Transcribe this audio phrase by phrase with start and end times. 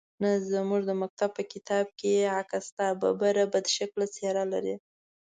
[0.21, 2.85] _نه، زموږ د مکتب په کتاب کې يې عکس شته.
[3.01, 4.75] ببره، بدشکله څېره لري.